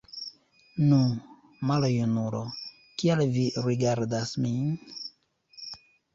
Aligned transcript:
Nu, 0.85 1.01
maljunulo, 1.71 2.39
kial 3.03 3.23
vi 3.37 3.45
rigardas 3.67 4.35
min? 4.49 4.75